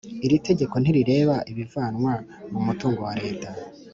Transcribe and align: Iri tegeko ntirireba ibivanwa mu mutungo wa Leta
Iri 0.25 0.37
tegeko 0.47 0.75
ntirireba 0.81 1.35
ibivanwa 1.51 2.13
mu 2.51 2.59
mutungo 2.65 2.99
wa 3.07 3.13
Leta 3.23 3.49